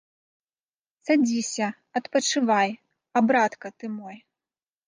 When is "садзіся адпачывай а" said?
1.07-3.25